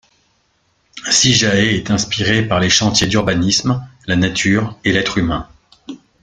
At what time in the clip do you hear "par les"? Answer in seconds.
2.47-2.71